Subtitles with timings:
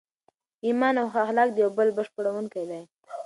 [0.67, 2.81] ایمان او ښه اخلاق د یو بل بشپړونکي دي.